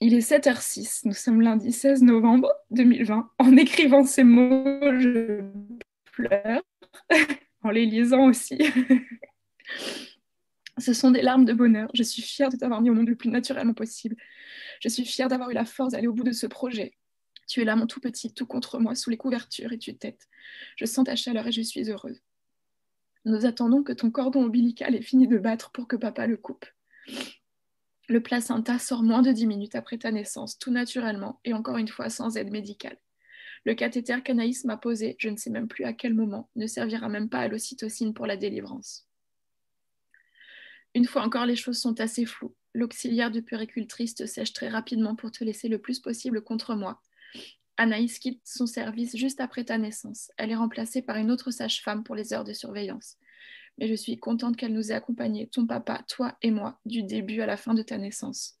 Il 0.00 0.14
est 0.14 0.28
7h06, 0.28 1.02
nous 1.04 1.12
sommes 1.12 1.42
lundi 1.42 1.70
16 1.70 2.02
novembre 2.02 2.52
2020. 2.72 3.30
En 3.38 3.56
écrivant 3.56 4.02
ces 4.02 4.24
mots, 4.24 4.80
je 4.98 5.44
pleure, 6.10 6.62
les 7.70 7.86
lisant 7.86 8.26
aussi. 8.26 8.58
Ce 10.78 10.92
sont 10.92 11.10
des 11.10 11.22
larmes 11.22 11.44
de 11.44 11.52
bonheur. 11.52 11.90
Je 11.94 12.02
suis 12.02 12.22
fière 12.22 12.50
de 12.50 12.56
t'avoir 12.56 12.80
mis 12.80 12.90
au 12.90 12.94
monde 12.94 13.08
le 13.08 13.16
plus 13.16 13.30
naturellement 13.30 13.74
possible. 13.74 14.16
Je 14.80 14.88
suis 14.88 15.04
fière 15.04 15.28
d'avoir 15.28 15.50
eu 15.50 15.54
la 15.54 15.64
force 15.64 15.92
d'aller 15.92 16.06
au 16.06 16.12
bout 16.12 16.22
de 16.22 16.32
ce 16.32 16.46
projet. 16.46 16.96
Tu 17.48 17.62
es 17.62 17.64
là, 17.64 17.76
mon 17.76 17.86
tout 17.86 18.00
petit, 18.00 18.32
tout 18.32 18.46
contre 18.46 18.78
moi, 18.78 18.94
sous 18.94 19.10
les 19.10 19.16
couvertures, 19.16 19.72
et 19.72 19.78
tu 19.78 19.96
têtes. 19.96 20.28
Je 20.76 20.84
sens 20.84 21.06
ta 21.06 21.16
chaleur 21.16 21.46
et 21.46 21.52
je 21.52 21.62
suis 21.62 21.90
heureuse. 21.90 22.20
Nous 23.24 23.46
attendons 23.46 23.82
que 23.82 23.92
ton 23.92 24.10
cordon 24.10 24.44
ombilical 24.44 24.94
ait 24.94 25.02
fini 25.02 25.26
de 25.26 25.38
battre 25.38 25.70
pour 25.70 25.88
que 25.88 25.96
papa 25.96 26.26
le 26.26 26.36
coupe. 26.36 26.66
Le 28.08 28.22
placenta 28.22 28.78
sort 28.78 29.02
moins 29.02 29.22
de 29.22 29.32
10 29.32 29.46
minutes 29.46 29.74
après 29.74 29.98
ta 29.98 30.12
naissance, 30.12 30.58
tout 30.58 30.70
naturellement, 30.70 31.40
et 31.44 31.52
encore 31.52 31.78
une 31.78 31.88
fois 31.88 32.08
sans 32.08 32.36
aide 32.36 32.50
médicale. 32.50 32.98
Le 33.64 33.74
cathéter 33.74 34.20
qu'Anaïs 34.22 34.64
m'a 34.64 34.76
posé, 34.76 35.16
je 35.18 35.28
ne 35.28 35.36
sais 35.36 35.50
même 35.50 35.68
plus 35.68 35.84
à 35.84 35.92
quel 35.92 36.14
moment, 36.14 36.48
ne 36.56 36.66
servira 36.66 37.08
même 37.08 37.28
pas 37.28 37.40
à 37.40 37.48
l'ocytocine 37.48 38.14
pour 38.14 38.26
la 38.26 38.36
délivrance. 38.36 39.06
Une 40.94 41.06
fois 41.06 41.22
encore, 41.22 41.46
les 41.46 41.56
choses 41.56 41.78
sont 41.78 42.00
assez 42.00 42.24
floues. 42.24 42.54
L'auxiliaire 42.74 43.30
de 43.30 43.40
puricultrice 43.40 44.14
te 44.14 44.26
sèche 44.26 44.52
très 44.52 44.68
rapidement 44.68 45.16
pour 45.16 45.30
te 45.30 45.44
laisser 45.44 45.68
le 45.68 45.78
plus 45.78 46.00
possible 46.00 46.42
contre 46.42 46.74
moi, 46.74 47.00
Anaïs 47.80 48.18
quitte 48.18 48.42
son 48.44 48.66
service 48.66 49.16
juste 49.16 49.40
après 49.40 49.64
ta 49.64 49.78
naissance. 49.78 50.32
Elle 50.36 50.50
est 50.50 50.56
remplacée 50.56 51.00
par 51.00 51.16
une 51.16 51.30
autre 51.30 51.52
sage-femme 51.52 52.02
pour 52.02 52.16
les 52.16 52.32
heures 52.32 52.42
de 52.42 52.52
surveillance. 52.52 53.16
Mais 53.78 53.86
je 53.86 53.94
suis 53.94 54.18
contente 54.18 54.56
qu'elle 54.56 54.72
nous 54.72 54.90
ait 54.90 54.96
accompagnés, 54.96 55.46
ton 55.46 55.64
papa, 55.64 56.02
toi 56.08 56.36
et 56.42 56.50
moi, 56.50 56.80
du 56.84 57.04
début 57.04 57.40
à 57.40 57.46
la 57.46 57.56
fin 57.56 57.74
de 57.74 57.82
ta 57.82 57.96
naissance. 57.96 58.57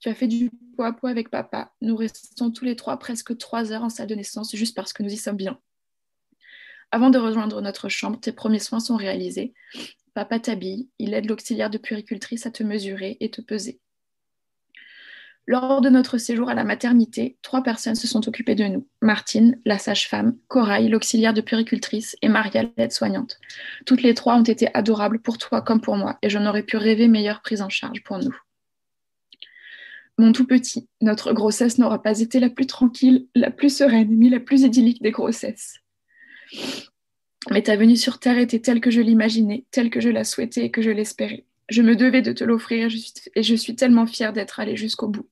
Tu 0.00 0.08
as 0.08 0.14
fait 0.14 0.28
du 0.28 0.50
poids 0.76 0.88
à 0.88 0.92
poids 0.92 1.10
avec 1.10 1.30
papa. 1.30 1.72
Nous 1.80 1.96
restons 1.96 2.50
tous 2.50 2.64
les 2.64 2.76
trois 2.76 2.98
presque 2.98 3.36
trois 3.36 3.72
heures 3.72 3.82
en 3.82 3.88
salle 3.88 4.06
de 4.06 4.14
naissance 4.14 4.54
juste 4.54 4.76
parce 4.76 4.92
que 4.92 5.02
nous 5.02 5.12
y 5.12 5.16
sommes 5.16 5.36
bien. 5.36 5.58
Avant 6.90 7.10
de 7.10 7.18
rejoindre 7.18 7.60
notre 7.60 7.88
chambre, 7.88 8.18
tes 8.18 8.32
premiers 8.32 8.60
soins 8.60 8.80
sont 8.80 8.96
réalisés. 8.96 9.52
Papa 10.14 10.38
t'habille, 10.38 10.88
il 10.98 11.14
aide 11.14 11.26
l'auxiliaire 11.26 11.70
de 11.70 11.78
puricultrice 11.78 12.46
à 12.46 12.50
te 12.50 12.62
mesurer 12.62 13.16
et 13.20 13.30
te 13.30 13.40
peser. 13.40 13.80
Lors 15.46 15.80
de 15.80 15.88
notre 15.88 16.18
séjour 16.18 16.50
à 16.50 16.54
la 16.54 16.64
maternité, 16.64 17.38
trois 17.40 17.62
personnes 17.62 17.94
se 17.94 18.06
sont 18.06 18.28
occupées 18.28 18.54
de 18.54 18.64
nous. 18.64 18.86
Martine, 19.00 19.58
la 19.64 19.78
sage-femme, 19.78 20.36
Corail, 20.46 20.88
l'auxiliaire 20.88 21.32
de 21.32 21.40
puricultrice, 21.40 22.16
et 22.20 22.28
Maria, 22.28 22.64
l'aide-soignante. 22.76 23.38
Toutes 23.86 24.02
les 24.02 24.12
trois 24.12 24.36
ont 24.36 24.42
été 24.42 24.68
adorables 24.74 25.22
pour 25.22 25.38
toi 25.38 25.62
comme 25.62 25.80
pour 25.80 25.96
moi, 25.96 26.18
et 26.20 26.28
je 26.28 26.38
n'aurais 26.38 26.64
pu 26.64 26.76
rêver 26.76 27.08
meilleure 27.08 27.40
prise 27.40 27.62
en 27.62 27.70
charge 27.70 28.02
pour 28.04 28.18
nous. 28.18 28.36
Mon 30.18 30.32
tout 30.32 30.46
petit, 30.46 30.88
notre 31.00 31.32
grossesse 31.32 31.78
n'aura 31.78 32.02
pas 32.02 32.20
été 32.20 32.40
la 32.40 32.50
plus 32.50 32.66
tranquille, 32.66 33.28
la 33.36 33.52
plus 33.52 33.74
sereine, 33.74 34.18
ni 34.18 34.28
la 34.28 34.40
plus 34.40 34.62
idyllique 34.62 35.00
des 35.00 35.12
grossesses. 35.12 35.78
Mais 37.50 37.62
ta 37.62 37.76
venue 37.76 37.96
sur 37.96 38.18
Terre 38.18 38.38
était 38.38 38.58
telle 38.58 38.80
que 38.80 38.90
je 38.90 39.00
l'imaginais, 39.00 39.64
telle 39.70 39.90
que 39.90 40.00
je 40.00 40.08
la 40.08 40.24
souhaitais 40.24 40.64
et 40.64 40.70
que 40.72 40.82
je 40.82 40.90
l'espérais. 40.90 41.44
Je 41.68 41.82
me 41.82 41.94
devais 41.94 42.22
de 42.22 42.32
te 42.32 42.42
l'offrir 42.42 42.88
et 43.34 43.42
je 43.42 43.54
suis 43.54 43.76
tellement 43.76 44.06
fière 44.06 44.32
d'être 44.32 44.58
allée 44.58 44.76
jusqu'au 44.76 45.06
bout. 45.06 45.28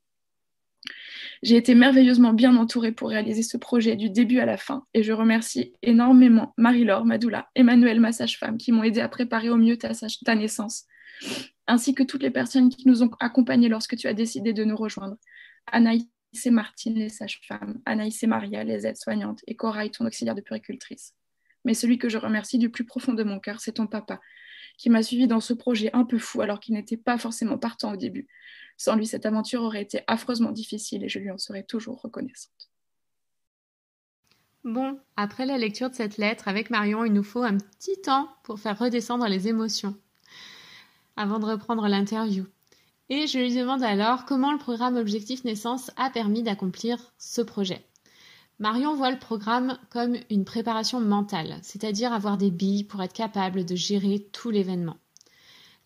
J'ai 1.43 1.57
été 1.57 1.75
merveilleusement 1.75 2.33
bien 2.33 2.57
entourée 2.57 2.93
pour 2.93 3.09
réaliser 3.09 3.43
ce 3.43 3.57
projet 3.57 3.97
du 3.97 4.09
début 4.09 4.39
à 4.39 4.47
la 4.47 4.57
fin 4.57 4.87
et 4.95 5.03
je 5.03 5.13
remercie 5.13 5.73
énormément 5.83 6.55
Marie-Laure, 6.57 7.05
Madoula, 7.05 7.49
Emmanuel, 7.55 8.01
ma 8.01 8.13
sage-femme, 8.13 8.57
qui 8.57 8.73
m'ont 8.73 8.85
aidé 8.85 9.01
à 9.01 9.09
préparer 9.09 9.51
au 9.51 9.57
mieux 9.57 9.77
ta 9.77 9.93
naissance, 10.35 10.87
ainsi 11.67 11.95
que 11.95 12.03
toutes 12.03 12.23
les 12.23 12.31
personnes 12.31 12.69
qui 12.69 12.87
nous 12.87 13.03
ont 13.03 13.11
accompagnés 13.21 13.69
lorsque 13.69 13.97
tu 13.97 14.07
as 14.07 14.15
décidé 14.15 14.53
de 14.53 14.65
nous 14.65 14.77
rejoindre. 14.77 15.17
Anaïs 15.67 16.07
et 16.45 16.51
Martine, 16.51 16.95
les 16.95 17.09
sages-femmes, 17.09 17.81
Anaïs 17.85 18.23
et 18.23 18.27
Maria, 18.27 18.63
les 18.65 18.87
aides-soignantes, 18.87 19.43
et 19.47 19.57
Corail, 19.57 19.91
ton 19.91 20.07
auxiliaire 20.07 20.35
de 20.35 20.41
puricultrice. 20.41 21.15
Mais 21.65 21.75
celui 21.75 21.99
que 21.99 22.09
je 22.09 22.19
remercie 22.19 22.59
du 22.59 22.71
plus 22.71 22.85
profond 22.85 23.15
de 23.15 23.25
mon 23.25 23.41
cœur, 23.41 23.61
c'est 23.61 23.73
ton 23.73 23.87
papa, 23.87 24.21
qui 24.79 24.91
m'a 24.91 25.03
suivi 25.03 25.27
dans 25.27 25.41
ce 25.41 25.55
projet 25.55 25.91
un 25.95 26.05
peu 26.05 26.19
fou 26.19 26.43
alors 26.43 26.61
qu'il 26.61 26.75
n'était 26.75 26.97
pas 26.97 27.19
forcément 27.19 27.59
partant 27.59 27.93
au 27.93 27.97
début. 27.97 28.29
Sans 28.77 28.95
lui, 28.95 29.07
cette 29.07 29.27
aventure 29.27 29.63
aurait 29.63 29.83
été 29.83 30.03
affreusement 30.07 30.53
difficile 30.53 31.03
et 31.03 31.09
je 31.09 31.19
lui 31.19 31.31
en 31.31 31.39
serais 31.39 31.63
toujours 31.63 32.01
reconnaissante. 32.03 32.71
Bon, 34.65 35.01
après 35.17 35.47
la 35.47 35.59
lecture 35.59 35.91
de 35.91 35.95
cette 35.95 36.19
lettre 36.19 36.49
avec 36.49 36.71
Marion, 36.71 37.05
il 37.05 37.13
nous 37.13 37.23
faut 37.23 37.43
un 37.43 37.57
petit 37.57 38.01
temps 38.03 38.29
pour 38.43 38.59
faire 38.59 38.79
redescendre 38.79 39.27
les 39.29 39.49
émotions 39.49 39.97
avant 41.17 41.39
de 41.39 41.47
reprendre 41.47 41.89
l'interview. 41.89 42.45
Et 43.09 43.27
je 43.27 43.39
lui 43.39 43.55
demande 43.55 43.83
alors 43.83 44.25
comment 44.25 44.53
le 44.53 44.59
programme 44.59 44.97
Objectif 44.97 45.45
Naissance 45.45 45.91
a 45.97 46.11
permis 46.11 46.43
d'accomplir 46.43 46.99
ce 47.19 47.41
projet. 47.41 47.85
Marion 48.59 48.95
voit 48.95 49.11
le 49.11 49.19
programme 49.19 49.79
comme 49.91 50.17
une 50.31 50.45
préparation 50.45 51.01
mentale, 51.01 51.59
c'est-à-dire 51.63 52.13
avoir 52.13 52.39
des 52.39 52.51
billes 52.51 52.85
pour 52.85 53.03
être 53.03 53.13
capable 53.13 53.65
de 53.65 53.77
gérer 53.77 54.27
tout 54.33 54.51
l'événement. 54.51 54.97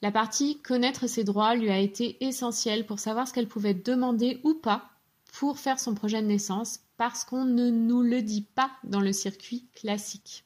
La 0.02 0.10
partie 0.10 0.62
connaître 0.62 1.06
ses 1.06 1.24
droits 1.24 1.56
lui 1.56 1.70
a 1.70 1.78
été 1.78 2.24
essentielle 2.24 2.86
pour 2.86 3.00
savoir 3.00 3.28
ce 3.28 3.34
qu'elle 3.34 3.48
pouvait 3.48 3.74
demander 3.74 4.40
ou 4.44 4.54
pas 4.54 4.88
pour 5.32 5.58
faire 5.58 5.78
son 5.78 5.94
projet 5.94 6.22
de 6.22 6.26
naissance 6.26 6.80
parce 6.96 7.24
qu'on 7.24 7.44
ne 7.44 7.70
nous 7.70 8.02
le 8.02 8.22
dit 8.22 8.46
pas 8.54 8.70
dans 8.84 9.00
le 9.00 9.12
circuit 9.12 9.66
classique. 9.74 10.44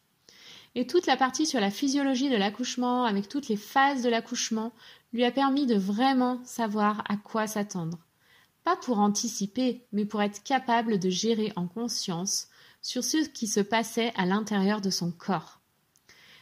Et 0.77 0.87
toute 0.87 1.07
la 1.07 1.17
partie 1.17 1.47
sur 1.47 1.61
la 1.61 1.71
physiologie 1.71 2.31
de 2.31 2.37
l'accouchement, 2.37 3.05
avec 3.05 3.29
toutes 3.29 3.49
les 3.49 3.57
phases 3.57 4.03
de 4.03 4.09
l'accouchement, 4.09 4.73
lui 5.13 5.25
a 5.25 5.31
permis 5.31 5.67
de 5.67 5.77
vraiment 5.77 6.41
savoir 6.45 7.05
à 7.09 7.17
quoi 7.17 7.47
s'attendre. 7.47 7.99
Pas 8.65 8.77
pour 8.77 8.99
anticiper, 8.99 9.87
mais 9.93 10.05
pour 10.05 10.23
être 10.23 10.43
capable 10.43 10.99
de 10.99 11.11
gérer 11.11 11.53
en 11.55 11.69
conscience 11.69 12.49
sur 12.83 13.05
ce 13.05 13.19
qui 13.29 13.47
se 13.47 13.61
passait 13.61 14.13
à 14.17 14.27
l'intérieur 14.27 14.81
de 14.81 14.91
son 14.91 15.13
corps. 15.13 15.61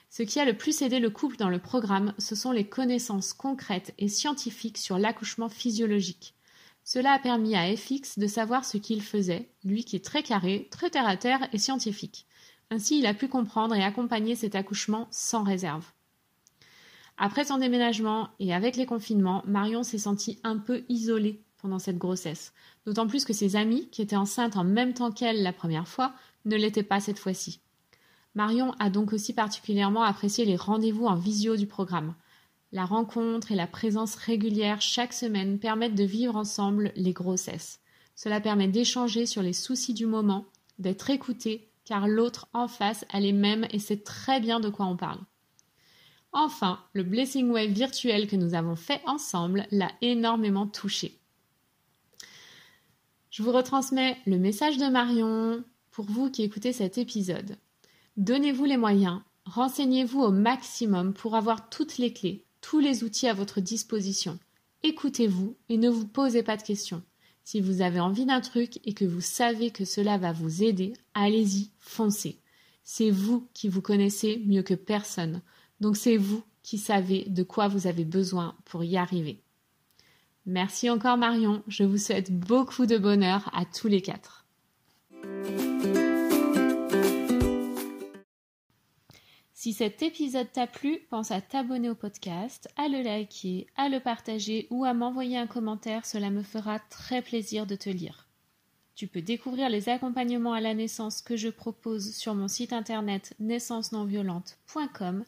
Ce 0.08 0.22
qui 0.22 0.40
a 0.40 0.44
le 0.44 0.56
plus 0.56 0.82
aidé 0.82 0.98
le 0.98 1.10
couple 1.10 1.36
dans 1.36 1.48
le 1.48 1.58
programme, 1.58 2.14
ce 2.18 2.34
sont 2.34 2.52
les 2.52 2.66
connaissances 2.66 3.32
concrètes 3.32 3.94
et 3.98 4.08
scientifiques 4.08 4.78
sur 4.78 4.98
l'accouchement 4.98 5.48
physiologique. 5.48 6.34
Cela 6.84 7.12
a 7.12 7.18
permis 7.18 7.54
à 7.54 7.74
FX 7.76 8.18
de 8.18 8.26
savoir 8.26 8.64
ce 8.64 8.76
qu'il 8.76 9.02
faisait, 9.02 9.48
lui 9.64 9.84
qui 9.84 9.96
est 9.96 10.04
très 10.04 10.22
carré, 10.22 10.68
très 10.70 10.90
terre 10.90 11.06
à 11.06 11.16
terre 11.16 11.48
et 11.52 11.58
scientifique. 11.58 12.26
Ainsi, 12.72 13.00
il 13.00 13.04
a 13.04 13.12
pu 13.12 13.28
comprendre 13.28 13.74
et 13.74 13.84
accompagner 13.84 14.34
cet 14.34 14.54
accouchement 14.54 15.06
sans 15.10 15.42
réserve. 15.42 15.84
Après 17.18 17.44
son 17.44 17.58
déménagement 17.58 18.30
et 18.40 18.54
avec 18.54 18.76
les 18.76 18.86
confinements, 18.86 19.42
Marion 19.46 19.82
s'est 19.82 19.98
sentie 19.98 20.38
un 20.42 20.56
peu 20.56 20.82
isolée 20.88 21.42
pendant 21.58 21.78
cette 21.78 21.98
grossesse, 21.98 22.54
d'autant 22.86 23.06
plus 23.06 23.26
que 23.26 23.34
ses 23.34 23.56
amies, 23.56 23.90
qui 23.90 24.00
étaient 24.00 24.16
enceintes 24.16 24.56
en 24.56 24.64
même 24.64 24.94
temps 24.94 25.12
qu'elle 25.12 25.42
la 25.42 25.52
première 25.52 25.86
fois, 25.86 26.14
ne 26.46 26.56
l'étaient 26.56 26.82
pas 26.82 26.98
cette 26.98 27.18
fois-ci. 27.18 27.60
Marion 28.34 28.72
a 28.78 28.88
donc 28.88 29.12
aussi 29.12 29.34
particulièrement 29.34 30.02
apprécié 30.02 30.46
les 30.46 30.56
rendez-vous 30.56 31.04
en 31.04 31.16
visio 31.16 31.56
du 31.56 31.66
programme. 31.66 32.14
La 32.72 32.86
rencontre 32.86 33.52
et 33.52 33.54
la 33.54 33.66
présence 33.66 34.14
régulière 34.14 34.80
chaque 34.80 35.12
semaine 35.12 35.58
permettent 35.58 35.94
de 35.94 36.04
vivre 36.04 36.36
ensemble 36.36 36.90
les 36.96 37.12
grossesses. 37.12 37.80
Cela 38.16 38.40
permet 38.40 38.68
d'échanger 38.68 39.26
sur 39.26 39.42
les 39.42 39.52
soucis 39.52 39.92
du 39.92 40.06
moment, 40.06 40.46
d'être 40.78 41.10
écouté, 41.10 41.68
car 41.92 42.08
l'autre 42.08 42.48
en 42.54 42.68
face 42.68 43.04
a 43.10 43.20
les 43.20 43.34
mêmes 43.34 43.66
et 43.70 43.78
sait 43.78 43.98
très 43.98 44.40
bien 44.40 44.60
de 44.60 44.70
quoi 44.70 44.86
on 44.86 44.96
parle. 44.96 45.20
Enfin, 46.32 46.80
le 46.94 47.02
Blessing 47.02 47.50
Wave 47.50 47.68
virtuel 47.68 48.26
que 48.26 48.36
nous 48.36 48.54
avons 48.54 48.76
fait 48.76 49.02
ensemble 49.04 49.66
l'a 49.70 49.92
énormément 50.00 50.66
touché. 50.66 51.20
Je 53.28 53.42
vous 53.42 53.52
retransmets 53.52 54.16
le 54.24 54.38
message 54.38 54.78
de 54.78 54.86
Marion 54.86 55.62
pour 55.90 56.06
vous 56.06 56.30
qui 56.30 56.42
écoutez 56.44 56.72
cet 56.72 56.96
épisode. 56.96 57.58
Donnez-vous 58.16 58.64
les 58.64 58.78
moyens, 58.78 59.20
renseignez-vous 59.44 60.22
au 60.22 60.30
maximum 60.30 61.12
pour 61.12 61.36
avoir 61.36 61.68
toutes 61.68 61.98
les 61.98 62.14
clés, 62.14 62.46
tous 62.62 62.78
les 62.78 63.04
outils 63.04 63.28
à 63.28 63.34
votre 63.34 63.60
disposition. 63.60 64.38
Écoutez-vous 64.82 65.58
et 65.68 65.76
ne 65.76 65.90
vous 65.90 66.08
posez 66.08 66.42
pas 66.42 66.56
de 66.56 66.62
questions. 66.62 67.02
Si 67.44 67.60
vous 67.60 67.82
avez 67.82 68.00
envie 68.00 68.26
d'un 68.26 68.40
truc 68.40 68.80
et 68.84 68.94
que 68.94 69.04
vous 69.04 69.20
savez 69.20 69.70
que 69.70 69.84
cela 69.84 70.18
va 70.18 70.32
vous 70.32 70.62
aider, 70.62 70.92
allez-y, 71.14 71.70
foncez. 71.80 72.38
C'est 72.84 73.10
vous 73.10 73.48
qui 73.52 73.68
vous 73.68 73.82
connaissez 73.82 74.42
mieux 74.46 74.62
que 74.62 74.74
personne. 74.74 75.42
Donc 75.80 75.96
c'est 75.96 76.16
vous 76.16 76.42
qui 76.62 76.78
savez 76.78 77.24
de 77.28 77.42
quoi 77.42 77.68
vous 77.68 77.86
avez 77.86 78.04
besoin 78.04 78.56
pour 78.64 78.84
y 78.84 78.96
arriver. 78.96 79.42
Merci 80.46 80.90
encore 80.90 81.16
Marion, 81.16 81.62
je 81.68 81.84
vous 81.84 81.98
souhaite 81.98 82.32
beaucoup 82.32 82.86
de 82.86 82.98
bonheur 82.98 83.50
à 83.54 83.64
tous 83.64 83.88
les 83.88 84.00
quatre. 84.00 84.41
Si 89.62 89.72
cet 89.72 90.02
épisode 90.02 90.50
t'a 90.50 90.66
plu, 90.66 90.98
pense 91.08 91.30
à 91.30 91.40
t'abonner 91.40 91.88
au 91.88 91.94
podcast, 91.94 92.68
à 92.76 92.88
le 92.88 93.00
liker, 93.00 93.68
à 93.76 93.88
le 93.88 94.00
partager 94.00 94.66
ou 94.70 94.84
à 94.84 94.92
m'envoyer 94.92 95.38
un 95.38 95.46
commentaire, 95.46 96.04
cela 96.04 96.30
me 96.30 96.42
fera 96.42 96.80
très 96.80 97.22
plaisir 97.22 97.64
de 97.64 97.76
te 97.76 97.88
lire. 97.88 98.26
Tu 98.96 99.06
peux 99.06 99.22
découvrir 99.22 99.70
les 99.70 99.88
accompagnements 99.88 100.52
à 100.52 100.60
la 100.60 100.74
naissance 100.74 101.22
que 101.22 101.36
je 101.36 101.48
propose 101.48 102.12
sur 102.12 102.34
mon 102.34 102.48
site 102.48 102.72
internet 102.72 103.36
naissancenonviolente.com 103.38 105.24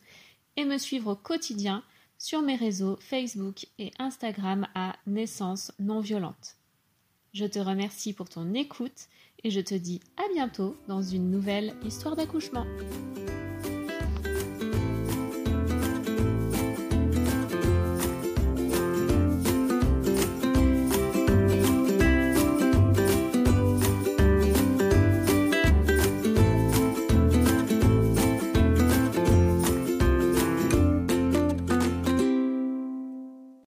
et 0.56 0.64
me 0.64 0.78
suivre 0.78 1.12
au 1.12 1.14
quotidien 1.14 1.84
sur 2.18 2.42
mes 2.42 2.56
réseaux 2.56 2.96
Facebook 2.98 3.66
et 3.78 3.92
Instagram 4.00 4.66
à 4.74 4.96
Naissance 5.06 5.70
non 5.78 6.00
violente. 6.00 6.56
Je 7.34 7.44
te 7.44 7.60
remercie 7.60 8.12
pour 8.12 8.28
ton 8.28 8.52
écoute 8.54 9.06
et 9.44 9.50
je 9.52 9.60
te 9.60 9.76
dis 9.76 10.00
à 10.16 10.24
bientôt 10.34 10.76
dans 10.88 11.02
une 11.02 11.30
nouvelle 11.30 11.72
histoire 11.84 12.16
d'accouchement. 12.16 12.66